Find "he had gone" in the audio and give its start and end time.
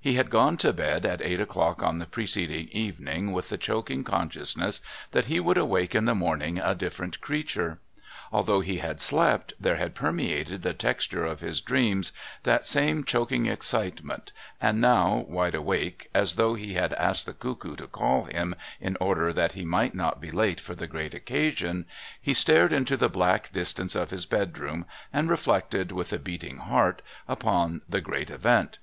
0.00-0.56